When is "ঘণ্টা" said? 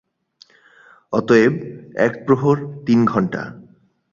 3.05-3.41